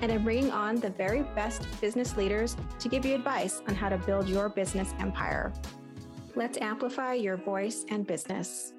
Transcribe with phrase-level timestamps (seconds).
[0.00, 3.88] and I'm bringing on the very best business leaders to give you advice on how
[3.88, 5.52] to build your business empire.
[6.34, 8.74] Let's amplify your voice and business.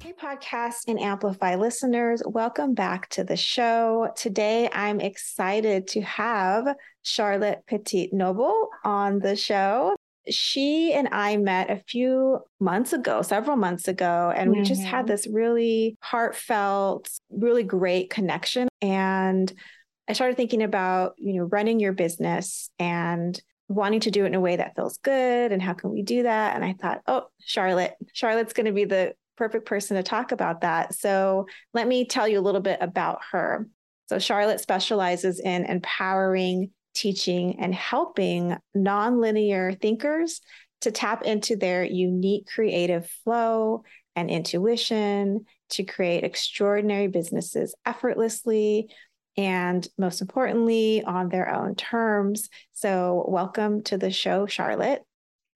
[0.00, 4.10] Hey, podcast and amplify listeners, welcome back to the show.
[4.16, 9.94] Today, I'm excited to have Charlotte Petit Noble on the show
[10.28, 14.60] she and I met a few months ago, several months ago, and mm-hmm.
[14.60, 15.12] we just had mm-hmm.
[15.12, 18.68] this really heartfelt, really great connection.
[18.82, 19.52] And
[20.08, 24.34] I started thinking about, you know, running your business and wanting to do it in
[24.34, 25.52] a way that feels good.
[25.52, 26.56] And how can we do that?
[26.56, 30.62] And I thought, oh, Charlotte, Charlotte's going to be the perfect person to talk about
[30.62, 30.94] that.
[30.94, 33.68] So let me tell you a little bit about her.
[34.08, 40.40] So Charlotte specializes in empowering teaching, and helping nonlinear thinkers
[40.82, 43.84] to tap into their unique creative flow
[44.16, 48.88] and intuition to create extraordinary businesses effortlessly
[49.36, 52.48] and most importantly on their own terms.
[52.72, 55.02] So, welcome to the show, Charlotte.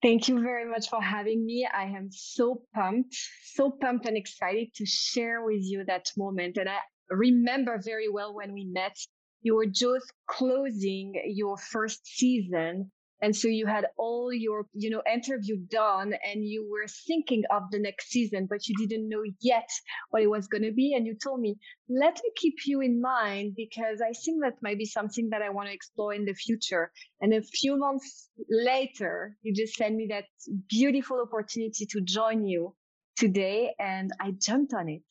[0.03, 1.67] Thank you very much for having me.
[1.67, 3.17] I am so pumped,
[3.55, 6.59] so pumped and excited to share with you that moment.
[6.59, 6.79] And I
[7.11, 8.97] remember very well when we met
[9.45, 12.91] you were just closing your first season
[13.23, 17.63] and so you had all your you know interview done and you were thinking of
[17.71, 19.69] the next season but you didn't know yet
[20.11, 21.57] what it was going to be and you told me
[21.89, 25.51] let me keep you in mind because i think that might be something that i
[25.51, 26.91] want to explore in the future.
[27.21, 30.25] And a few months later you just sent me that
[30.69, 32.75] beautiful opportunity to join you
[33.17, 35.11] today and i jumped on it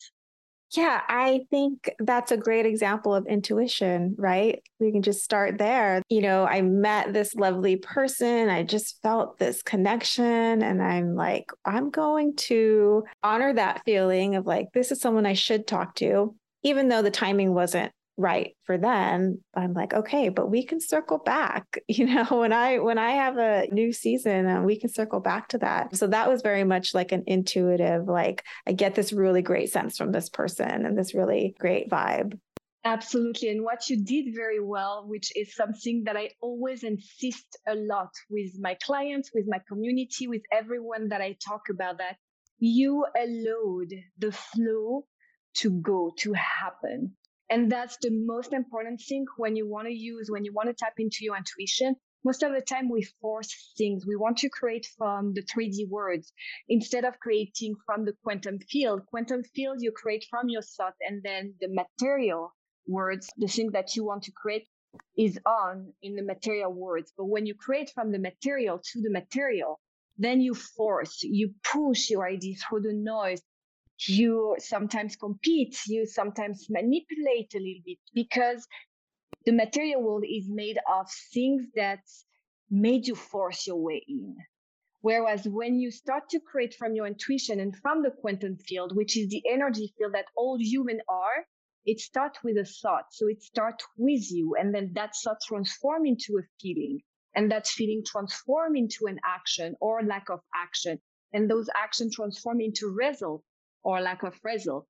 [0.75, 4.61] yeah, I think that's a great example of intuition, right?
[4.79, 6.01] We can just start there.
[6.09, 8.50] You know, I met this lovely person.
[8.50, 10.63] I just felt this connection.
[10.63, 15.33] And I'm like, I'm going to honor that feeling of like, this is someone I
[15.33, 20.50] should talk to, even though the timing wasn't right for them i'm like okay but
[20.50, 24.62] we can circle back you know when i when i have a new season uh,
[24.62, 28.44] we can circle back to that so that was very much like an intuitive like
[28.68, 32.38] i get this really great sense from this person and this really great vibe
[32.85, 33.47] Absolutely.
[33.47, 38.09] And what you did very well, which is something that I always insist a lot
[38.30, 42.18] with my clients, with my community, with everyone that I talk about that
[42.59, 45.06] you allowed the flow
[45.56, 47.16] to go, to happen.
[47.49, 50.73] And that's the most important thing when you want to use, when you want to
[50.73, 51.95] tap into your intuition.
[52.25, 54.05] Most of the time we force things.
[54.07, 56.31] We want to create from the 3D words
[56.69, 59.05] instead of creating from the quantum field.
[59.07, 62.53] Quantum field you create from your thought and then the material
[62.87, 64.67] words, the thing that you want to create
[65.17, 67.11] is on in the material words.
[67.17, 69.81] But when you create from the material to the material,
[70.17, 73.41] then you force, you push your idea through the noise,
[73.99, 78.67] you sometimes compete, you sometimes manipulate a little bit because
[79.45, 81.99] the material world is made of things that
[82.69, 84.35] made you force your way in.
[85.01, 89.17] Whereas when you start to create from your intuition and from the quantum field, which
[89.17, 91.45] is the energy field that all human are,
[91.85, 93.05] it starts with a thought.
[93.11, 94.55] So it starts with you.
[94.57, 97.01] And then that thought transform into a feeling.
[97.35, 100.99] And that feeling transform into an action or lack of action.
[101.33, 103.43] And those actions transform into result
[103.83, 104.88] or lack of result.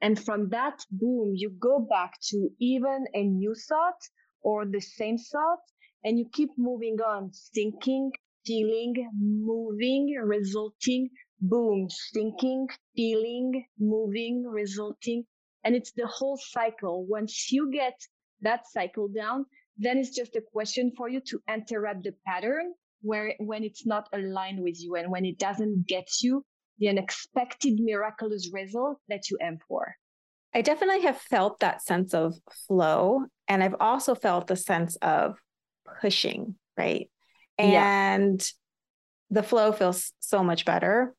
[0.00, 4.00] And from that, boom, you go back to even a new thought
[4.42, 5.60] or the same thought
[6.04, 8.12] and you keep moving on, thinking,
[8.44, 11.08] feeling, moving, resulting,
[11.40, 15.24] boom, thinking, feeling, moving, resulting.
[15.64, 17.06] And it's the whole cycle.
[17.06, 17.98] Once you get
[18.42, 19.46] that cycle down,
[19.78, 24.08] then it's just a question for you to interrupt the pattern where when it's not
[24.12, 26.44] aligned with you and when it doesn't get you
[26.78, 29.94] the unexpected miraculous result that you aim for.
[30.54, 32.34] I definitely have felt that sense of
[32.68, 33.24] flow.
[33.48, 35.36] And I've also felt the sense of
[36.00, 37.10] pushing, right?
[37.58, 39.40] And yeah.
[39.40, 41.14] the flow feels so much better.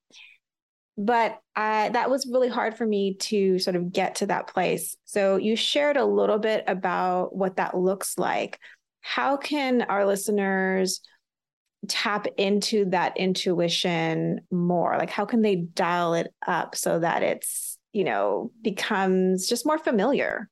[0.97, 4.95] But I, that was really hard for me to sort of get to that place.
[5.03, 8.59] So you shared a little bit about what that looks like.
[9.01, 11.01] How can our listeners
[11.87, 14.97] tap into that intuition more?
[14.97, 19.77] Like, how can they dial it up so that it's, you know, becomes just more
[19.77, 20.49] familiar?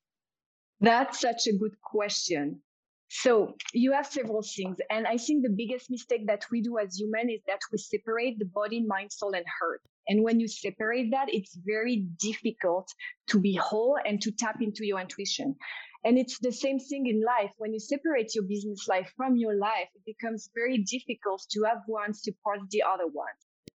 [0.81, 2.61] That's such a good question.
[3.09, 4.77] So you have several things.
[4.89, 8.39] And I think the biggest mistake that we do as human is that we separate
[8.39, 9.81] the body, mind, soul, and heart.
[10.07, 12.91] And when you separate that, it's very difficult
[13.27, 15.55] to be whole and to tap into your intuition.
[16.05, 17.51] And it's the same thing in life.
[17.57, 21.83] When you separate your business life from your life, it becomes very difficult to have
[21.87, 23.33] one support the other one.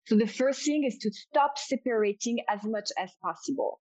[0.07, 3.81] So the first thing is to stop separating as much as possible.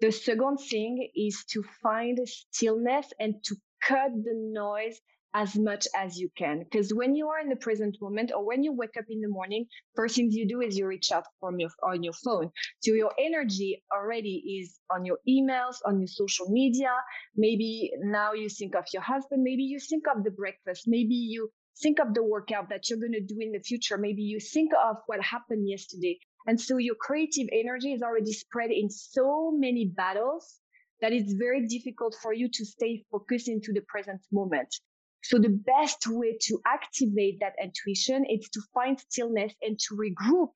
[0.00, 5.00] The second thing is to find stillness and to cut the noise
[5.34, 6.60] as much as you can.
[6.60, 9.28] Because when you are in the present moment or when you wake up in the
[9.28, 12.50] morning, first things you do is you reach out from your on your phone.
[12.80, 16.92] So your energy already is on your emails, on your social media.
[17.36, 19.42] Maybe now you think of your husband.
[19.42, 20.84] Maybe you think of the breakfast.
[20.86, 21.50] Maybe you
[21.82, 23.96] think of the workout that you're going to do in the future.
[23.96, 26.18] Maybe you think of what happened yesterday.
[26.46, 30.58] And so your creative energy is already spread in so many battles
[31.00, 34.74] that it's very difficult for you to stay focused into the present moment.
[35.22, 40.50] So the best way to activate that intuition is to find stillness and to regroup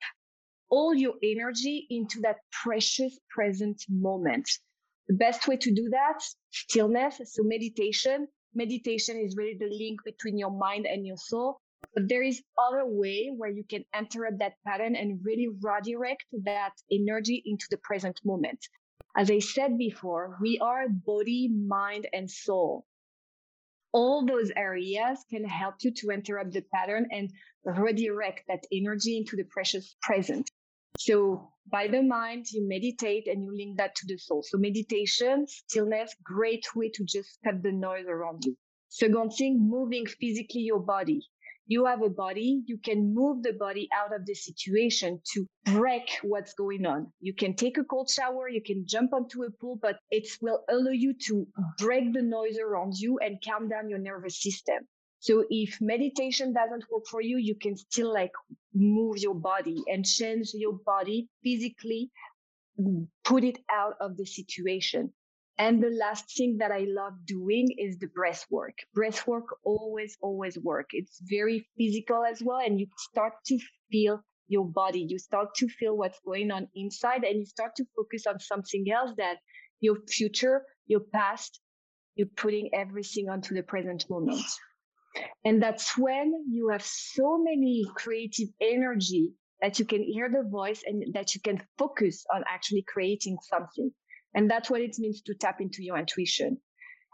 [0.69, 4.49] all your energy into that precious present moment.
[5.09, 6.21] The best way to do that,
[6.51, 7.21] stillness.
[7.25, 8.27] So meditation.
[8.55, 11.61] Meditation is really the link between your mind and your soul.
[11.95, 16.73] But there is other way where you can interrupt that pattern and really redirect that
[16.91, 18.59] energy into the present moment.
[19.17, 22.85] As I said before, we are body, mind, and soul.
[23.96, 27.31] All those areas can help you to interrupt the pattern and
[27.64, 30.50] redirect that energy into the precious present.
[30.98, 34.43] So by the mind, you meditate and you link that to the soul.
[34.43, 38.54] So meditation, stillness, great way to just cut the noise around you.
[38.90, 41.20] Second thing, moving physically your body
[41.67, 46.19] you have a body, you can move the body out of the situation to break
[46.23, 47.13] what's going on.
[47.21, 50.63] You can take a cold shower, you can jump onto a pool, but it will
[50.69, 51.47] allow you to
[51.79, 54.87] break the noise around you and calm down your nervous system.
[55.19, 58.33] So if meditation doesn't work for you, you can still like
[58.73, 62.11] move your body and change your body physically,
[62.79, 65.13] mm, put it out of the situation.
[65.58, 68.79] And the last thing that I love doing is the breath work.
[68.94, 70.91] Breath work always, always work.
[70.93, 72.58] It's very physical as well.
[72.58, 73.58] And you start to
[73.91, 75.06] feel your body.
[75.08, 78.91] You start to feel what's going on inside and you start to focus on something
[78.91, 79.38] else that
[79.81, 81.61] your future, your past,
[82.17, 84.44] you're putting everything onto the present moment.
[85.44, 89.32] And that's when you have so many creative energy
[89.62, 93.91] that you can hear the voice and that you can focus on actually creating something.
[94.37, 96.59] And that's what it means to tap into your intuition.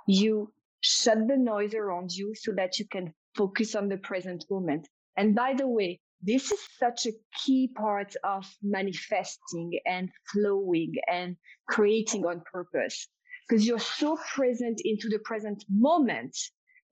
[0.08, 4.88] You shut the noise around you so that you can focus on the present moment.
[5.16, 7.12] And by the way, this is such a
[7.44, 11.36] key part of manifesting and flowing and
[11.68, 13.08] creating on purpose
[13.48, 16.36] because you're so present into the present moment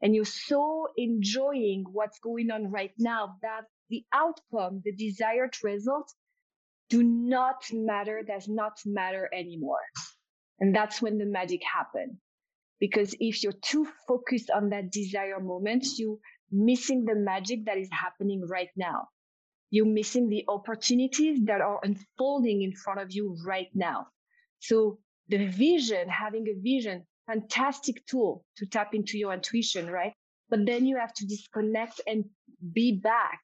[0.03, 6.12] and you're so enjoying what's going on right now that the outcome, the desired result
[6.88, 9.81] do not matter, does not matter anymore.
[10.61, 12.19] And that's when the magic happens.
[12.79, 16.19] Because if you're too focused on that desire moment, you're
[16.51, 19.09] missing the magic that is happening right now.
[19.71, 24.09] You're missing the opportunities that are unfolding in front of you right now.
[24.59, 24.99] So
[25.29, 30.12] the vision, having a vision, fantastic tool to tap into your intuition, right?
[30.49, 32.25] But then you have to disconnect and
[32.73, 33.40] be back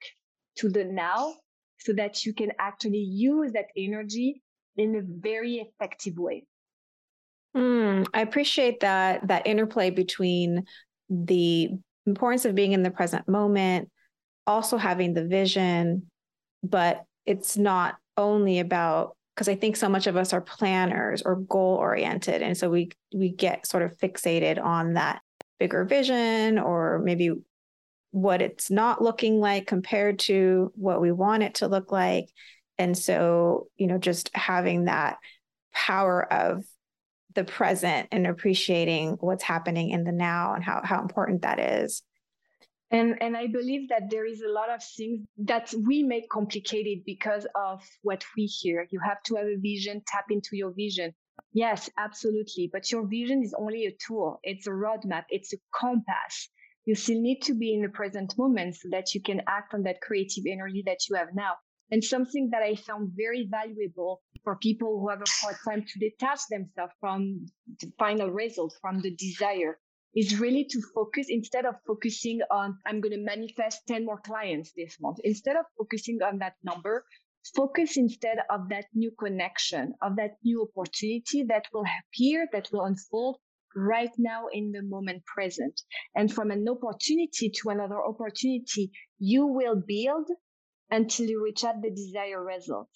[0.56, 1.35] to the now
[1.78, 4.42] so that you can actually use that energy
[4.76, 6.44] in a very effective way.
[7.56, 10.64] Mm, I appreciate that that interplay between
[11.08, 11.70] the
[12.04, 13.90] importance of being in the present moment,
[14.46, 16.10] also having the vision,
[16.62, 21.36] but it's not only about because I think so much of us are planners or
[21.36, 25.22] goal oriented, and so we we get sort of fixated on that
[25.58, 27.32] bigger vision or maybe
[28.10, 32.28] what it's not looking like compared to what we want it to look like,
[32.76, 35.16] and so you know just having that
[35.72, 36.64] power of
[37.36, 42.02] the present and appreciating what's happening in the now and how, how important that is.
[42.90, 47.04] And and I believe that there is a lot of things that we make complicated
[47.04, 48.86] because of what we hear.
[48.90, 51.12] You have to have a vision, tap into your vision.
[51.52, 52.70] Yes, absolutely.
[52.72, 54.38] But your vision is only a tool.
[54.44, 55.24] It's a roadmap.
[55.30, 56.48] It's a compass.
[56.84, 59.82] You still need to be in the present moment so that you can act on
[59.82, 61.54] that creative energy that you have now.
[61.90, 65.98] And something that I found very valuable for people who have a hard time to
[65.98, 67.46] detach themselves from
[67.80, 69.76] the final result, from the desire,
[70.14, 74.70] is really to focus instead of focusing on, I'm going to manifest 10 more clients
[74.76, 75.18] this month.
[75.24, 77.04] Instead of focusing on that number,
[77.56, 82.84] focus instead of that new connection, of that new opportunity that will appear, that will
[82.84, 83.38] unfold
[83.74, 85.82] right now in the moment present.
[86.14, 90.28] And from an opportunity to another opportunity, you will build
[90.88, 92.90] until you reach out the desired result.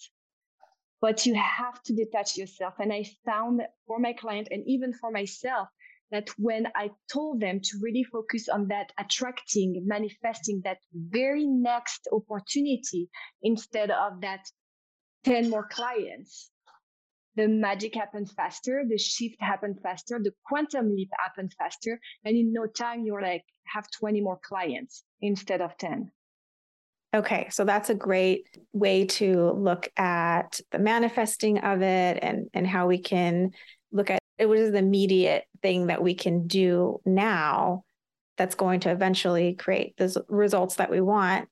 [1.01, 2.75] But you have to detach yourself.
[2.79, 5.67] And I found for my client and even for myself
[6.11, 12.07] that when I told them to really focus on that attracting, manifesting that very next
[12.11, 13.09] opportunity
[13.41, 14.45] instead of that
[15.23, 16.51] 10 more clients,
[17.35, 21.99] the magic happens faster, the shift happens faster, the quantum leap happens faster.
[22.25, 26.11] And in no time, you're like, have 20 more clients instead of 10.
[27.13, 32.65] Okay, so that's a great way to look at the manifesting of it and, and
[32.65, 33.51] how we can
[33.91, 37.83] look at it was the immediate thing that we can do now
[38.37, 41.47] that's going to eventually create the results that we want.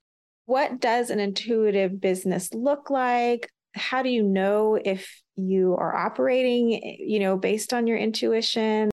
[0.46, 3.48] What does an intuitive business look like?
[3.76, 8.90] How do you know if you are operating, eh, you know, based on your intuition?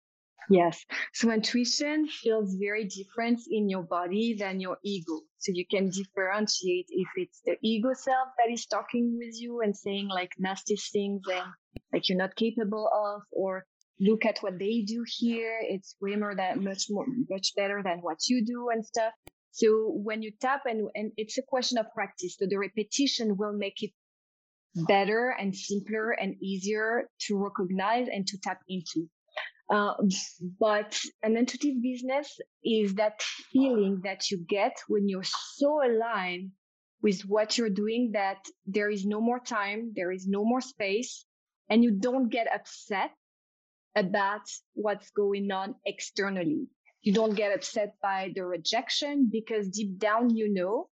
[0.50, 0.86] Yes.
[1.14, 5.20] So intuition feels very different in your body than your ego.
[5.40, 9.76] So you can differentiate if it's the ego self that is talking with you and
[9.76, 11.46] saying like nasty things and
[11.92, 13.66] like you're not capable of, or
[14.00, 15.60] look at what they do here.
[15.62, 19.14] It's way more that much more, much better than what you do and stuff.
[19.52, 22.38] So when you tap and, and it's a question of practice.
[22.40, 23.92] So the repetition will make it
[24.76, 29.10] better and simpler and easier to recognize and to tap into.
[29.70, 29.94] Uh,
[30.60, 33.22] but an intuitive business is that
[33.52, 35.24] feeling that you get when you're
[35.56, 36.52] so aligned
[37.02, 41.26] with what you're doing that there is no more time, there is no more space,
[41.70, 43.12] and you don't get upset
[43.96, 44.42] about
[44.74, 46.68] what's going on externally.
[47.02, 50.90] You don't get upset by the rejection because deep down you know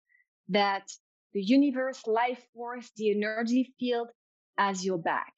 [0.48, 0.90] that
[1.32, 4.08] the universe, life force, the energy field
[4.58, 5.32] has your back.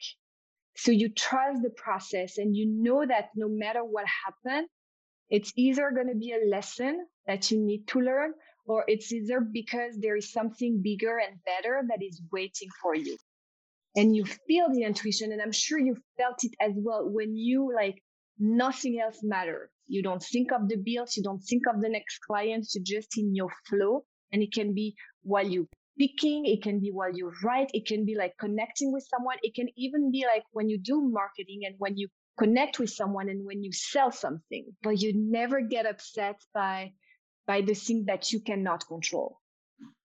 [0.77, 4.69] So you trust the process and you know that no matter what happens,
[5.31, 8.33] it's either going to be a lesson that you need to learn
[8.67, 13.17] or it's either because there is something bigger and better that is waiting for you
[13.97, 15.33] and you feel the intuition.
[15.33, 18.03] And I'm sure you felt it as well when you like
[18.39, 19.71] nothing else matters.
[19.87, 21.17] You don't think of the bills.
[21.17, 22.75] You don't think of the next clients.
[22.75, 24.05] You're just in your flow.
[24.33, 25.69] And it can be while you
[25.99, 26.47] picking.
[26.47, 27.71] It can be while you write.
[27.75, 29.37] It can be like connecting with someone.
[29.43, 32.09] It can even be like when you do marketing and when you
[32.39, 36.93] connect with someone and when you sell something, but you never get upset by,
[37.47, 39.39] by the thing that you cannot control,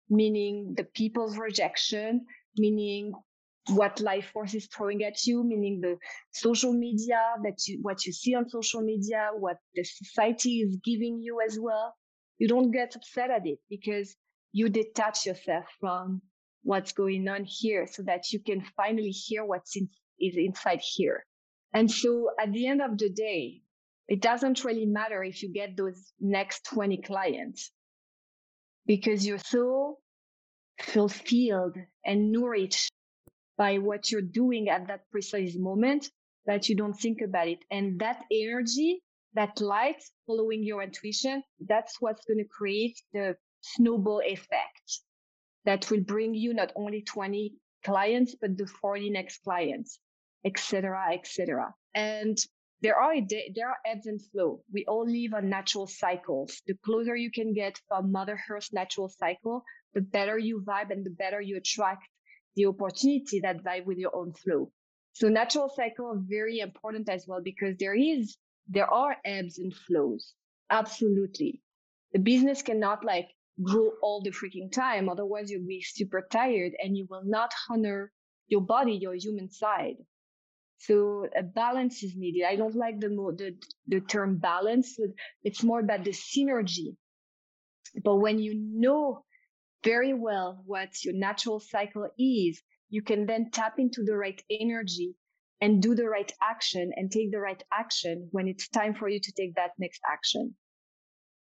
[0.10, 2.26] meaning the people's rejection,
[2.58, 3.14] meaning
[3.70, 5.98] what life force is throwing at you, meaning the
[6.32, 11.20] social media that you, what you see on social media, what the society is giving
[11.22, 11.96] you as well.
[12.38, 14.16] You don't get upset at it because
[14.56, 16.22] you detach yourself from
[16.64, 21.26] what's going on here so that you can finally hear what's in, is inside here.
[21.74, 23.64] And so at the end of the day,
[24.08, 27.70] it doesn't really matter if you get those next 20 clients
[28.86, 29.98] because you're so
[30.80, 32.94] fulfilled and nourished
[33.58, 36.10] by what you're doing at that precise moment
[36.46, 37.60] that you don't think about it.
[37.70, 39.02] And that energy,
[39.34, 43.36] that light following your intuition, that's what's going to create the
[43.74, 45.02] snowball effect
[45.66, 47.54] that will bring you not only 20
[47.84, 50.00] clients, but the 40 next clients,
[50.44, 51.74] etc., etc.
[51.94, 52.38] And
[52.82, 53.16] there are
[53.56, 54.62] there are ebbs and flow.
[54.72, 56.62] We all live on natural cycles.
[56.68, 61.06] The closer you can get from Mother Earth's natural cycle, the better you vibe and
[61.06, 62.04] the better you attract
[62.56, 64.72] the opportunity that vibe with your own flow.
[65.14, 69.74] So natural cycle are very important as well because there is, there are ebbs and
[69.74, 70.34] flows.
[70.70, 71.62] Absolutely.
[72.14, 73.30] The business cannot like
[73.64, 75.10] grow all the freaking time.
[75.10, 78.12] Otherwise you'll be super tired and you will not honor
[78.48, 79.96] your body, your human side.
[80.78, 82.46] So a balance is needed.
[82.48, 83.56] I don't like the, the,
[83.88, 84.98] the term balance.
[85.44, 86.96] It's more about the synergy.
[88.04, 89.24] But when you know
[89.84, 95.16] very well what your natural cycle is, you can then tap into the right energy
[95.62, 99.20] and do the right action and take the right action when it's time for you
[99.22, 100.56] to take that next action.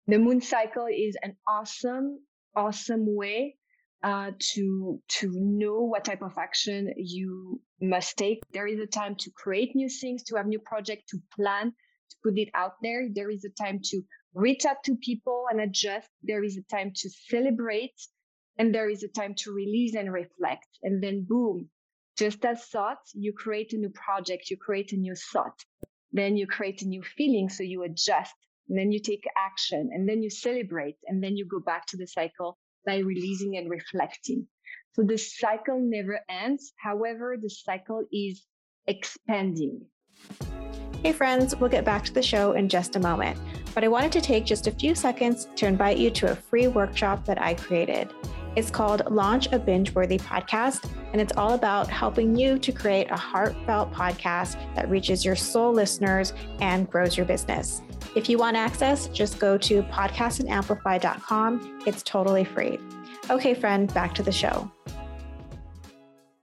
[0.09, 2.19] The moon cycle is an awesome,
[2.55, 3.57] awesome way
[4.03, 8.39] uh, to to know what type of action you must take.
[8.53, 11.73] There is a time to create new things, to have new project, to plan,
[12.09, 13.09] to put it out there.
[13.13, 14.01] There is a time to
[14.33, 16.07] reach out to people and adjust.
[16.23, 17.99] There is a time to celebrate
[18.57, 20.69] and there is a time to release and reflect.
[20.83, 21.69] And then boom,
[22.17, 25.65] just as thought, you create a new project, you create a new thought.
[26.13, 27.49] Then you create a new feeling.
[27.49, 28.35] So you adjust
[28.69, 31.97] and then you take action and then you celebrate and then you go back to
[31.97, 34.47] the cycle by releasing and reflecting.
[34.93, 36.73] So the cycle never ends.
[36.77, 38.45] However, the cycle is
[38.87, 39.85] expanding.
[41.03, 43.39] Hey, friends, we'll get back to the show in just a moment,
[43.75, 46.67] but I wanted to take just a few seconds to invite you to a free
[46.67, 48.11] workshop that I created.
[48.57, 53.11] It's called Launch a Binge Worthy Podcast, and it's all about helping you to create
[53.11, 57.83] a heartfelt podcast that reaches your soul listeners and grows your business.
[58.15, 61.83] If you want access, just go to podcastandamplify.com.
[61.85, 62.79] It's totally free.
[63.29, 64.71] Okay, friend, back to the show.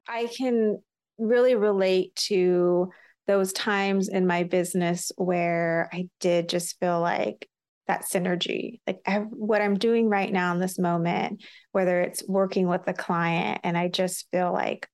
[0.07, 0.81] I can
[1.19, 2.93] really relate to
[3.27, 7.49] those times in my business where I did just feel like
[7.87, 9.01] that synergy, like
[9.31, 13.77] what I'm doing right now in this moment, whether it's working with a client and
[13.77, 14.89] I just feel like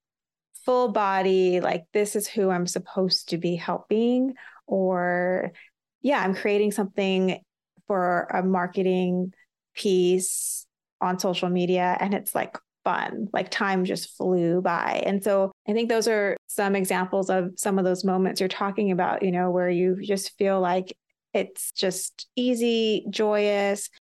[0.64, 4.34] full body, like this is who I'm supposed to be helping,
[4.66, 5.52] or
[6.02, 7.40] yeah, I'm creating something
[7.86, 9.32] for a marketing
[9.74, 10.66] piece
[11.00, 13.28] on social media and it's like fun.
[13.32, 15.02] Like time just flew by.
[15.06, 18.90] And so I think those are some examples of some of those moments you're talking
[18.90, 20.96] about, you know, where you just feel like
[21.32, 23.90] it's just easy, joyous.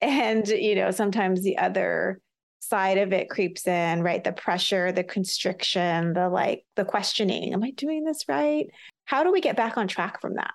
[0.00, 2.20] And, you know, sometimes the other
[2.60, 4.22] side of it creeps in, right?
[4.22, 8.66] The pressure, the constriction, the like, the questioning Am I doing this right?
[9.06, 10.50] How do we get back on track from that?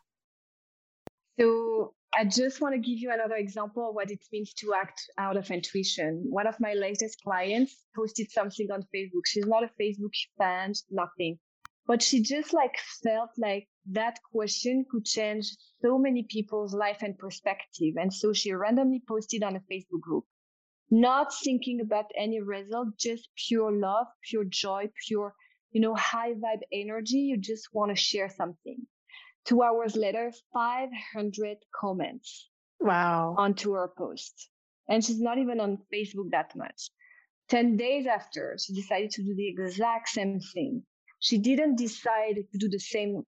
[1.39, 5.09] So, I just want to give you another example of what it means to act
[5.17, 6.25] out of intuition.
[6.29, 9.25] One of my latest clients posted something on Facebook.
[9.25, 11.37] She's not a Facebook fan, nothing.
[11.85, 17.17] But she just like felt like that question could change so many people's life and
[17.17, 17.95] perspective.
[17.99, 20.25] And so she randomly posted on a Facebook group,
[20.91, 25.33] not thinking about any result, just pure love, pure joy, pure,
[25.71, 27.17] you know, high vibe energy.
[27.17, 28.85] You just want to share something.
[29.45, 32.49] Two hours later, 500 comments.
[32.79, 33.35] Wow.
[33.37, 34.49] Onto her post.
[34.87, 36.89] And she's not even on Facebook that much.
[37.49, 40.83] 10 days after, she decided to do the exact same thing.
[41.19, 43.23] She didn't decide to do the same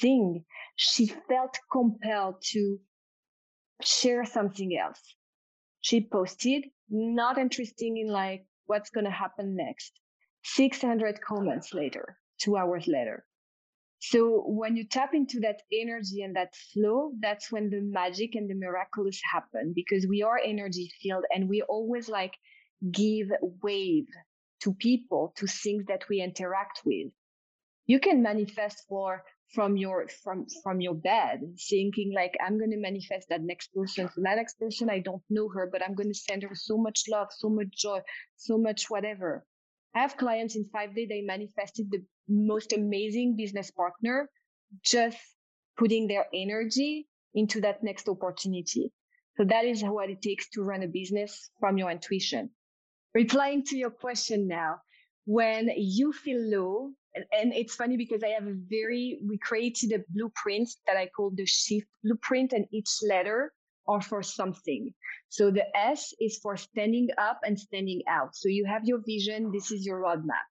[0.00, 0.44] thing.
[0.76, 2.78] She felt compelled to
[3.82, 5.00] share something else.
[5.80, 9.92] She posted, not interesting in like what's going to happen next.
[10.44, 13.24] 600 comments later, two hours later.
[14.00, 18.48] So when you tap into that energy and that flow, that's when the magic and
[18.48, 22.34] the miraculous happen because we are energy field and we always like
[22.90, 23.28] give
[23.62, 24.06] wave
[24.62, 27.08] to people, to things that we interact with.
[27.86, 29.22] You can manifest for
[29.54, 34.08] from your from from your bed thinking like i'm going to manifest that next person
[34.14, 36.76] so that next person i don't know her but i'm going to send her so
[36.76, 38.00] much love so much joy
[38.36, 39.44] so much whatever
[39.94, 44.28] I have clients in five days, they manifested the most amazing business partner,
[44.84, 45.18] just
[45.76, 48.92] putting their energy into that next opportunity.
[49.36, 52.50] So that is what it takes to run a business from your intuition.
[53.14, 54.76] Replying to your question now,
[55.24, 60.04] when you feel low, and, it's funny because I have a very, we created a
[60.10, 63.52] blueprint that I call the shift blueprint and each letter
[63.88, 64.92] are for something.
[65.28, 68.36] So the S is for standing up and standing out.
[68.36, 69.50] So you have your vision.
[69.52, 70.46] This is your roadmap.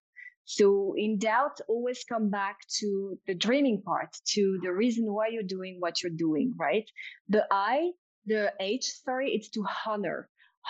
[0.45, 5.43] So in doubt, always come back to the dreaming part, to the reason why you're
[5.43, 6.89] doing what you're doing, right?
[7.27, 7.91] The I,
[8.25, 10.27] the H, sorry, it's to honor.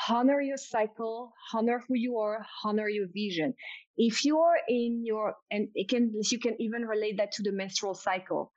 [0.10, 3.54] Honor your cycle, honor who you are, honor your vision.
[3.98, 7.52] If you are in your, and it can, you can even relate that to the
[7.52, 8.52] menstrual cycle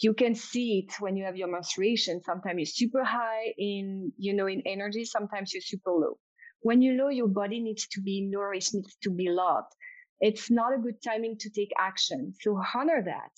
[0.00, 2.22] you can see it when you have your menstruation.
[2.24, 5.04] Sometimes you're super high in, you know, in energy.
[5.04, 6.18] Sometimes you're super low.
[6.62, 9.72] When you're low, your body needs to be nourished, needs to be loved.
[10.20, 12.34] It's not a good timing to take action.
[12.40, 13.32] So honor that.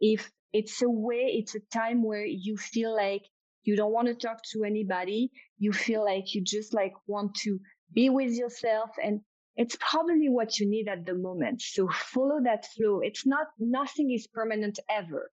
[0.00, 3.22] If it's a way, it's a time where you feel like
[3.64, 5.30] you don't want to talk to anybody.
[5.62, 7.60] You feel like you just like want to
[7.92, 9.20] be with yourself and
[9.54, 11.62] it's probably what you need at the moment.
[11.62, 13.00] So follow that flow.
[13.00, 15.30] It's not, nothing is permanent ever.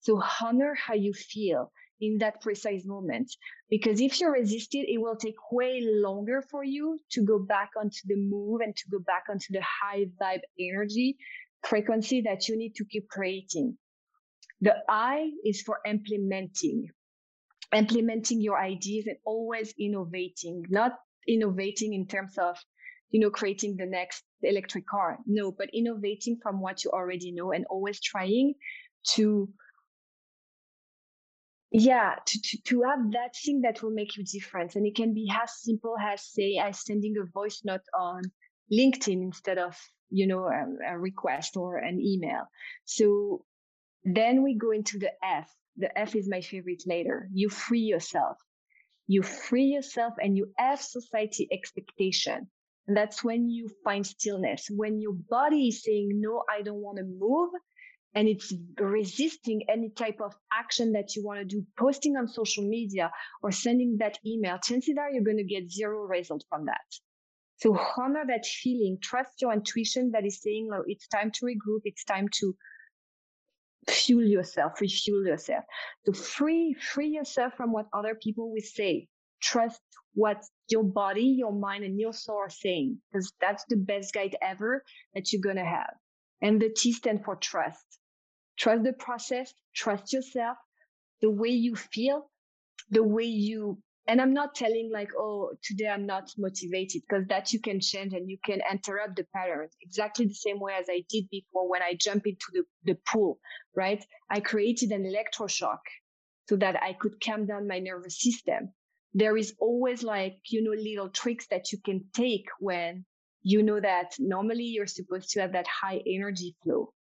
[0.00, 3.30] So honor how you feel in that precise moment.
[3.70, 7.70] Because if you resist it, it will take way longer for you to go back
[7.78, 11.16] onto the move and to go back onto the high vibe energy
[11.62, 13.76] frequency that you need to keep creating.
[14.60, 16.88] The I is for implementing,
[17.74, 20.92] implementing your ideas and always innovating, not
[21.26, 22.56] innovating in terms of,
[23.10, 25.18] you know, creating the next electric car.
[25.26, 28.54] No, but innovating from what you already know and always trying
[29.10, 29.48] to
[31.70, 34.74] yeah to, to, to have that thing that will make you different.
[34.74, 38.22] And it can be as simple as say as sending a voice note on
[38.72, 39.76] linkedin instead of
[40.10, 42.44] you know a, a request or an email.
[42.84, 43.44] So
[44.04, 48.38] then we go into the f the f is my favorite later you free yourself.
[49.06, 52.48] You free yourself and you have society expectation.
[52.86, 54.68] And that's when you find stillness.
[54.70, 57.50] When your body is saying no i don't want to move
[58.14, 62.64] and it's resisting any type of action that you want to do, posting on social
[62.64, 63.10] media
[63.42, 66.86] or sending that email, chances are you're going to get zero result from that.
[67.58, 71.82] So honor that feeling, trust your intuition that is saying, "Look, it's time to regroup.
[71.84, 72.56] It's time to
[73.90, 75.64] fuel yourself, refuel yourself.
[76.06, 79.08] So free, free yourself from what other people will say.
[79.40, 79.80] Trust
[80.14, 84.36] what your body, your mind, and your soul are saying, because that's the best guide
[84.42, 84.82] ever
[85.14, 85.94] that you're gonna have.
[86.42, 87.84] And the T stand for trust.
[88.58, 90.56] Trust the process, trust yourself,
[91.20, 92.30] the way you feel,
[92.90, 97.52] the way you and I'm not telling like, oh, today I'm not motivated because that
[97.52, 101.04] you can change and you can interrupt the pattern exactly the same way as I
[101.10, 103.38] did before when I jump into the, the pool,
[103.76, 104.02] right?
[104.30, 105.80] I created an electroshock
[106.48, 108.72] so that I could calm down my nervous system.
[109.12, 113.04] There is always like, you know, little tricks that you can take when
[113.42, 116.94] you know that normally you're supposed to have that high energy flow.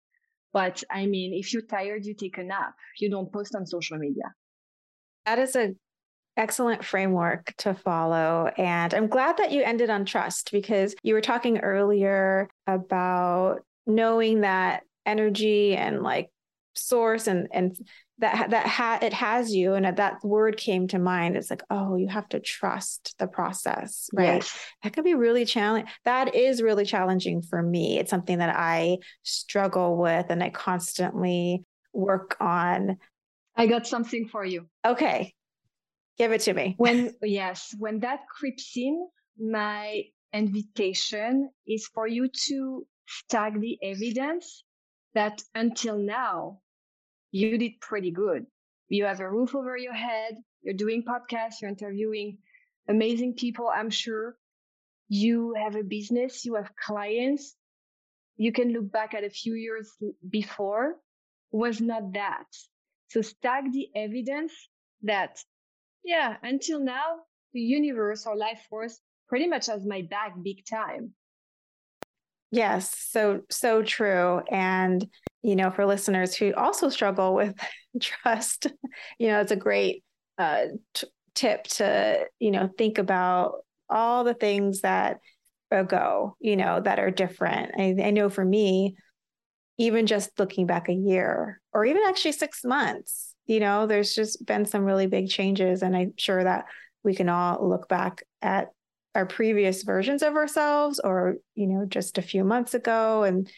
[0.51, 2.73] But I mean, if you're tired, you take a nap.
[2.99, 4.25] You don't post on social media.
[5.25, 5.73] That is a
[6.37, 8.49] excellent framework to follow.
[8.57, 14.41] And I'm glad that you ended on trust because you were talking earlier about knowing
[14.41, 16.29] that energy and like
[16.75, 17.75] source and and
[18.19, 19.73] that that ha- it has you.
[19.73, 21.35] And that word came to mind.
[21.35, 24.35] It's like oh you have to trust the process right?
[24.35, 24.59] Yes.
[24.83, 27.97] that could be really challenging that is really challenging for me.
[27.97, 32.97] It's something that i struggle with and i constantly work on.
[33.55, 34.67] I got something for you.
[34.85, 35.33] Okay
[36.17, 36.75] Give it to me.
[36.77, 39.07] When yes, when that creeps in,
[39.39, 40.03] my
[40.33, 44.63] invitation is for you to stack the evidence
[45.13, 46.59] that until now
[47.31, 48.45] you did pretty good.
[48.89, 52.37] You have a roof over your head, you're doing podcasts, you're interviewing
[52.87, 54.35] amazing people, I'm sure.
[55.09, 57.55] You have a business, you have clients.
[58.35, 59.91] You can look back at a few years
[60.29, 60.95] before
[61.51, 62.45] was not that.
[63.09, 64.53] So stack the evidence
[65.03, 65.39] that
[66.03, 67.19] yeah, until now,
[67.53, 71.13] the universe or life force pretty much has my back big time.
[72.51, 74.41] Yes, so so true.
[74.49, 75.05] And
[75.41, 77.55] you know, for listeners who also struggle with
[78.01, 78.67] trust,
[79.19, 80.03] you know, it's a great
[80.37, 83.55] uh, t- tip to you know think about
[83.89, 85.19] all the things that
[85.87, 87.73] go, you know, that are different.
[87.77, 88.95] I, I know for me,
[89.77, 94.45] even just looking back a year, or even actually six months, you know, there's just
[94.45, 95.81] been some really big changes.
[95.81, 96.65] And I'm sure that
[97.03, 98.67] we can all look back at
[99.15, 103.49] our previous versions of ourselves or, you know, just a few months ago and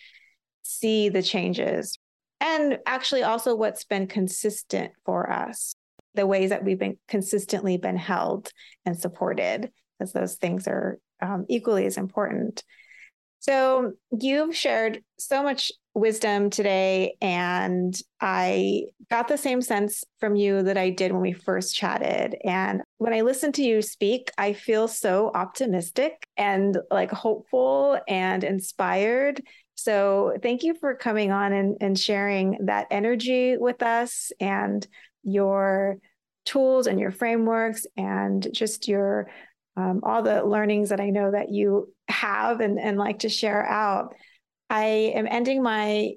[0.61, 1.97] see the changes.
[2.39, 5.73] And actually, also what's been consistent for us,
[6.13, 8.51] the ways that we've been consistently been held
[8.85, 12.63] and supported, as those things are um, equally as important.
[13.39, 17.15] So, you've shared so much wisdom today.
[17.21, 22.35] And I got the same sense from you that I did when we first chatted.
[22.43, 28.43] And when I listen to you speak, I feel so optimistic and like hopeful and
[28.43, 29.41] inspired.
[29.75, 34.85] So thank you for coming on and, and sharing that energy with us and
[35.23, 35.97] your
[36.45, 39.29] tools and your frameworks and just your
[39.77, 43.65] um, all the learnings that I know that you have and, and like to share
[43.65, 44.13] out.
[44.69, 46.13] I am ending my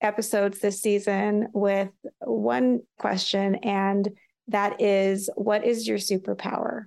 [0.00, 1.90] episodes this season with
[2.20, 4.08] one question, and
[4.48, 6.84] that is what is your superpower?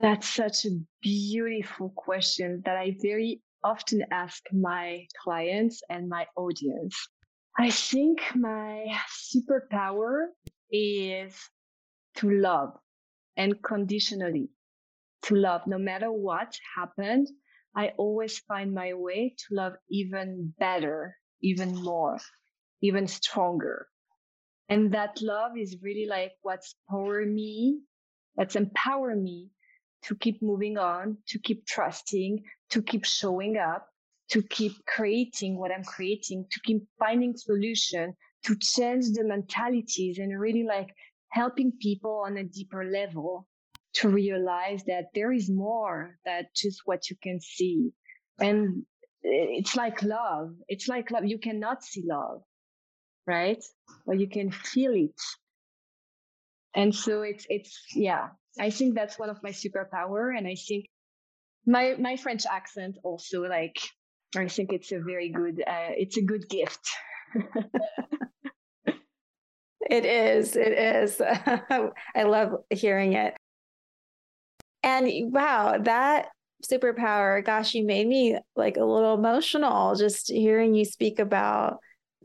[0.00, 6.96] That's such a beautiful question that I very often ask my clients and my audience.
[7.56, 10.26] I think my superpower
[10.72, 11.36] is
[12.16, 12.70] to love
[13.38, 14.48] unconditionally,
[15.22, 17.28] to love no matter what happened,
[17.74, 22.18] I always find my way to love even better, even more,
[22.82, 23.88] even stronger.
[24.68, 27.80] And that love is really like what's power me,
[28.36, 29.50] that's empower me
[30.02, 33.88] to keep moving on, to keep trusting, to keep showing up,
[34.30, 40.38] to keep creating what I'm creating, to keep finding solution, to change the mentalities and
[40.38, 40.94] really like
[41.28, 43.46] helping people on a deeper level
[43.94, 47.92] to realize that there is more than just what you can see.
[48.38, 48.84] And
[49.22, 50.54] it's like love.
[50.68, 51.24] It's like love.
[51.26, 52.42] You cannot see love,
[53.26, 53.62] right?
[54.06, 55.20] But you can feel it.
[56.74, 58.28] And so it's, it's, yeah,
[58.58, 60.36] I think that's one of my superpower.
[60.36, 60.86] And I think
[61.66, 63.76] my, my French accent also like,
[64.34, 66.88] I think it's a very good, uh, it's a good gift.
[69.90, 70.56] it is.
[70.56, 71.20] It is.
[72.16, 73.34] I love hearing it.
[74.82, 76.28] And wow, that
[76.64, 81.78] superpower, gosh, you made me like a little emotional just hearing you speak about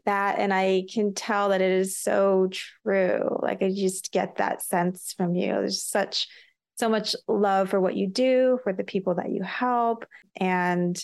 [0.06, 0.40] that.
[0.40, 2.50] And I can tell that it is so
[2.84, 3.40] true.
[3.42, 5.48] Like I just get that sense from you.
[5.48, 6.28] There's such,
[6.76, 10.06] so much love for what you do, for the people that you help.
[10.40, 10.98] And,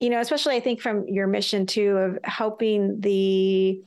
[0.00, 3.80] you know, especially I think from your mission too of helping the,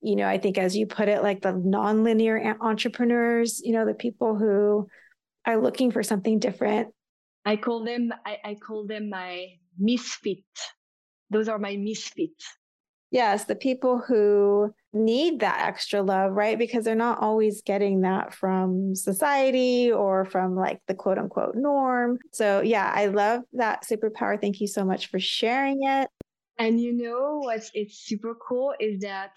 [0.00, 3.94] you know, I think as you put it, like the nonlinear entrepreneurs, you know, the
[3.94, 4.88] people who
[5.48, 6.94] are looking for something different.
[7.44, 9.46] I call them, I, I call them my
[9.78, 10.44] misfit.
[11.30, 12.44] Those are my misfits
[13.10, 16.58] Yes, the people who need that extra love, right?
[16.58, 22.18] Because they're not always getting that from society or from like the quote unquote norm.
[22.32, 24.38] So, yeah, I love that superpower.
[24.38, 26.08] Thank you so much for sharing it.
[26.58, 29.30] And you know what's it's super cool is that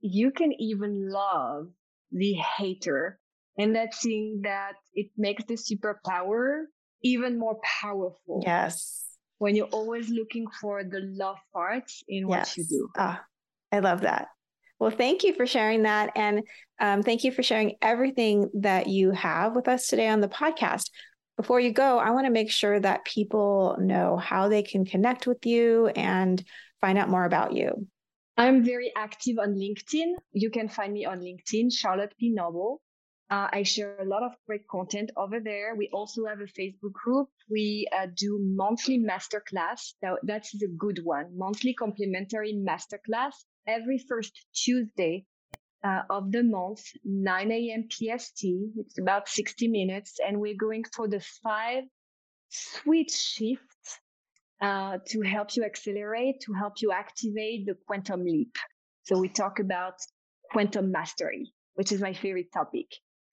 [0.00, 1.68] you can even love
[2.12, 3.18] the hater.
[3.58, 6.64] And that thing that it makes the superpower
[7.02, 8.42] even more powerful.
[8.44, 9.06] Yes
[9.38, 12.88] when you're always looking for the love parts in what you do.
[12.96, 13.22] Ah,
[13.72, 14.28] I love that.
[14.78, 16.10] Well, thank you for sharing that.
[16.16, 16.42] And
[16.80, 20.90] um, thank you for sharing everything that you have with us today on the podcast.
[21.36, 25.26] Before you go, I want to make sure that people know how they can connect
[25.26, 26.42] with you and
[26.80, 27.86] find out more about you.
[28.38, 30.12] I'm very active on LinkedIn.
[30.32, 32.30] You can find me on LinkedIn, Charlotte P.
[32.30, 32.82] Noble.
[33.28, 35.74] Uh, I share a lot of great content over there.
[35.74, 37.28] We also have a Facebook group.
[37.50, 39.94] We uh, do monthly masterclass.
[40.00, 41.36] That, that's a good one.
[41.36, 43.34] Monthly complimentary masterclass
[43.66, 45.26] every first Tuesday
[45.82, 47.88] uh, of the month, 9 a.m.
[47.90, 48.44] PST.
[48.76, 51.82] It's about 60 minutes, and we're going for the five
[52.48, 53.98] sweet shifts
[54.60, 58.56] uh, to help you accelerate, to help you activate the quantum leap.
[59.02, 59.94] So we talk about
[60.52, 62.86] quantum mastery, which is my favorite topic.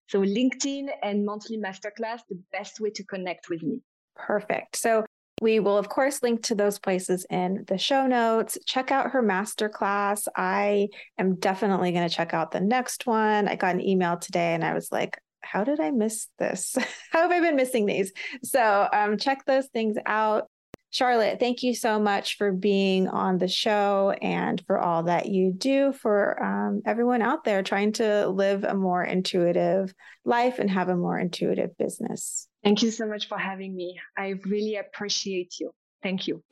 [0.07, 3.81] So LinkedIn and monthly masterclass, the best way to connect with me.
[4.15, 4.75] Perfect.
[4.75, 5.05] So
[5.41, 8.57] we will, of course, link to those places in the show notes.
[8.65, 10.27] Check out her masterclass.
[10.35, 13.47] I am definitely going to check out the next one.
[13.47, 16.75] I got an email today and I was like, how did I miss this?
[17.11, 18.13] how have I been missing these?
[18.43, 20.47] So um, check those things out.
[20.93, 25.51] Charlotte, thank you so much for being on the show and for all that you
[25.51, 29.91] do for um, everyone out there trying to live a more intuitive
[30.23, 32.47] life and have a more intuitive business.
[32.63, 33.99] Thank you so much for having me.
[34.15, 35.71] I really appreciate you.
[36.03, 36.43] Thank you.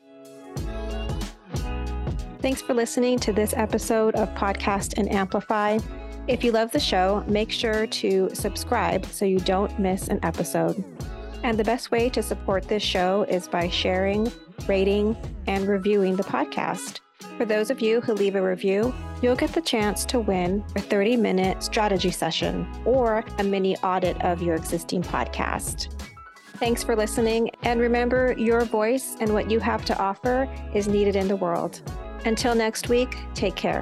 [2.39, 5.77] Thanks for listening to this episode of Podcast and Amplify.
[6.27, 10.83] If you love the show, make sure to subscribe so you don't miss an episode.
[11.43, 14.31] And the best way to support this show is by sharing,
[14.67, 16.99] rating, and reviewing the podcast.
[17.37, 20.81] For those of you who leave a review, you'll get the chance to win a
[20.81, 25.91] 30 minute strategy session or a mini audit of your existing podcast.
[26.57, 31.15] Thanks for listening, and remember your voice and what you have to offer is needed
[31.15, 31.81] in the world.
[32.25, 33.81] Until next week, take care.